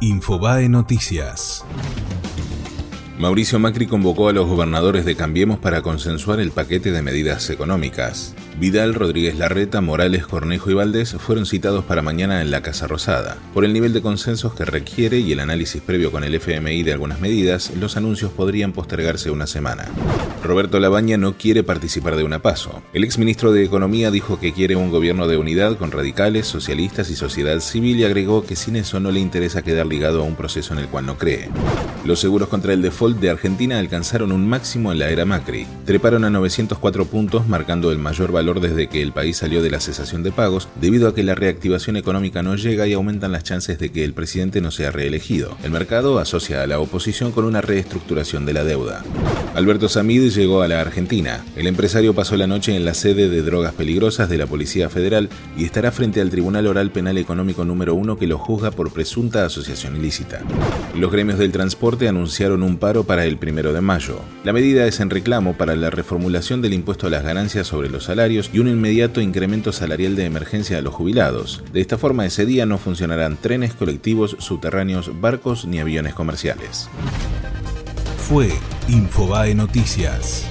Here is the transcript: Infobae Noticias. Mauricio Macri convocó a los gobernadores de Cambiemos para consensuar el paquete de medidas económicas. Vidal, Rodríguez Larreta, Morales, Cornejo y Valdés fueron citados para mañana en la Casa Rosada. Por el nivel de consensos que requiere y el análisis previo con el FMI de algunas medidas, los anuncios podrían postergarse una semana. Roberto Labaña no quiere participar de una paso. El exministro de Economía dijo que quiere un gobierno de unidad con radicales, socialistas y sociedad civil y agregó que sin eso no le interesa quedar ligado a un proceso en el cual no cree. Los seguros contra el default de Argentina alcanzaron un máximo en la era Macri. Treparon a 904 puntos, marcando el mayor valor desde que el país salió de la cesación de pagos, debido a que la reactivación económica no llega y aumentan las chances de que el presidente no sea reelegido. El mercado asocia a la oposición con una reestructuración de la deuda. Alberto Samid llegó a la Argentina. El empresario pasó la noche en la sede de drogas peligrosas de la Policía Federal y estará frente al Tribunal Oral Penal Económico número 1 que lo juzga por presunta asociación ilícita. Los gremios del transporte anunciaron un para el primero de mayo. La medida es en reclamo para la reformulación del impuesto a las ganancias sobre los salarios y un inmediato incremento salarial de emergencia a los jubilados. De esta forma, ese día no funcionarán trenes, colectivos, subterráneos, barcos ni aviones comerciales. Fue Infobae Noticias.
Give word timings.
Infobae 0.00 0.68
Noticias. 0.68 1.64
Mauricio 3.18 3.58
Macri 3.58 3.88
convocó 3.88 4.28
a 4.28 4.32
los 4.32 4.46
gobernadores 4.46 5.04
de 5.04 5.16
Cambiemos 5.16 5.58
para 5.58 5.82
consensuar 5.82 6.38
el 6.38 6.52
paquete 6.52 6.92
de 6.92 7.02
medidas 7.02 7.50
económicas. 7.50 8.32
Vidal, 8.60 8.94
Rodríguez 8.94 9.36
Larreta, 9.36 9.80
Morales, 9.80 10.24
Cornejo 10.24 10.70
y 10.70 10.74
Valdés 10.74 11.16
fueron 11.18 11.44
citados 11.44 11.84
para 11.84 12.00
mañana 12.00 12.42
en 12.42 12.52
la 12.52 12.62
Casa 12.62 12.86
Rosada. 12.86 13.36
Por 13.54 13.64
el 13.64 13.72
nivel 13.72 13.92
de 13.92 14.02
consensos 14.02 14.54
que 14.54 14.64
requiere 14.64 15.18
y 15.18 15.32
el 15.32 15.40
análisis 15.40 15.82
previo 15.82 16.12
con 16.12 16.22
el 16.22 16.34
FMI 16.36 16.84
de 16.84 16.92
algunas 16.92 17.20
medidas, 17.20 17.72
los 17.76 17.96
anuncios 17.96 18.30
podrían 18.30 18.72
postergarse 18.72 19.32
una 19.32 19.48
semana. 19.48 19.88
Roberto 20.44 20.78
Labaña 20.78 21.16
no 21.16 21.36
quiere 21.36 21.64
participar 21.64 22.16
de 22.16 22.22
una 22.22 22.38
paso. 22.38 22.82
El 22.92 23.02
exministro 23.02 23.50
de 23.50 23.64
Economía 23.64 24.12
dijo 24.12 24.38
que 24.38 24.52
quiere 24.52 24.76
un 24.76 24.90
gobierno 24.90 25.26
de 25.26 25.36
unidad 25.36 25.76
con 25.76 25.90
radicales, 25.90 26.46
socialistas 26.46 27.10
y 27.10 27.16
sociedad 27.16 27.58
civil 27.58 27.98
y 27.98 28.04
agregó 28.04 28.46
que 28.46 28.54
sin 28.54 28.76
eso 28.76 29.00
no 29.00 29.10
le 29.10 29.18
interesa 29.18 29.62
quedar 29.62 29.86
ligado 29.86 30.20
a 30.20 30.24
un 30.24 30.36
proceso 30.36 30.72
en 30.72 30.80
el 30.80 30.86
cual 30.86 31.06
no 31.06 31.18
cree. 31.18 31.48
Los 32.04 32.20
seguros 32.20 32.48
contra 32.48 32.72
el 32.72 32.80
default 32.82 33.07
de 33.16 33.30
Argentina 33.30 33.78
alcanzaron 33.78 34.32
un 34.32 34.48
máximo 34.48 34.92
en 34.92 34.98
la 34.98 35.10
era 35.10 35.24
Macri. 35.24 35.66
Treparon 35.84 36.24
a 36.24 36.30
904 36.30 37.06
puntos, 37.06 37.48
marcando 37.48 37.90
el 37.90 37.98
mayor 37.98 38.32
valor 38.32 38.60
desde 38.60 38.88
que 38.88 39.02
el 39.02 39.12
país 39.12 39.38
salió 39.38 39.62
de 39.62 39.70
la 39.70 39.80
cesación 39.80 40.22
de 40.22 40.32
pagos, 40.32 40.68
debido 40.80 41.08
a 41.08 41.14
que 41.14 41.22
la 41.22 41.34
reactivación 41.34 41.96
económica 41.96 42.42
no 42.42 42.56
llega 42.56 42.86
y 42.86 42.92
aumentan 42.92 43.32
las 43.32 43.44
chances 43.44 43.78
de 43.78 43.90
que 43.90 44.04
el 44.04 44.12
presidente 44.12 44.60
no 44.60 44.70
sea 44.70 44.90
reelegido. 44.90 45.56
El 45.62 45.70
mercado 45.70 46.18
asocia 46.18 46.62
a 46.62 46.66
la 46.66 46.80
oposición 46.80 47.32
con 47.32 47.44
una 47.44 47.60
reestructuración 47.60 48.46
de 48.46 48.52
la 48.52 48.64
deuda. 48.64 49.02
Alberto 49.54 49.88
Samid 49.88 50.30
llegó 50.30 50.62
a 50.62 50.68
la 50.68 50.80
Argentina. 50.80 51.44
El 51.56 51.66
empresario 51.66 52.14
pasó 52.14 52.36
la 52.36 52.46
noche 52.46 52.76
en 52.76 52.84
la 52.84 52.94
sede 52.94 53.28
de 53.28 53.42
drogas 53.42 53.72
peligrosas 53.72 54.28
de 54.28 54.38
la 54.38 54.46
Policía 54.46 54.88
Federal 54.88 55.28
y 55.56 55.64
estará 55.64 55.90
frente 55.90 56.20
al 56.20 56.30
Tribunal 56.30 56.66
Oral 56.66 56.90
Penal 56.90 57.18
Económico 57.18 57.64
número 57.64 57.94
1 57.94 58.18
que 58.18 58.26
lo 58.26 58.38
juzga 58.38 58.70
por 58.70 58.92
presunta 58.92 59.44
asociación 59.44 59.96
ilícita. 59.96 60.42
Los 60.94 61.10
gremios 61.10 61.38
del 61.38 61.52
transporte 61.52 62.08
anunciaron 62.08 62.62
un 62.62 62.76
para 63.04 63.24
el 63.24 63.36
primero 63.36 63.72
de 63.72 63.80
mayo. 63.80 64.20
La 64.44 64.52
medida 64.52 64.86
es 64.86 65.00
en 65.00 65.10
reclamo 65.10 65.56
para 65.56 65.76
la 65.76 65.90
reformulación 65.90 66.62
del 66.62 66.74
impuesto 66.74 67.06
a 67.06 67.10
las 67.10 67.24
ganancias 67.24 67.66
sobre 67.66 67.88
los 67.88 68.04
salarios 68.04 68.50
y 68.52 68.58
un 68.58 68.68
inmediato 68.68 69.20
incremento 69.20 69.72
salarial 69.72 70.16
de 70.16 70.24
emergencia 70.24 70.78
a 70.78 70.82
los 70.82 70.94
jubilados. 70.94 71.62
De 71.72 71.80
esta 71.80 71.98
forma, 71.98 72.26
ese 72.26 72.46
día 72.46 72.66
no 72.66 72.78
funcionarán 72.78 73.36
trenes, 73.36 73.74
colectivos, 73.74 74.36
subterráneos, 74.38 75.20
barcos 75.20 75.64
ni 75.66 75.78
aviones 75.78 76.14
comerciales. 76.14 76.88
Fue 78.16 78.50
Infobae 78.88 79.54
Noticias. 79.54 80.46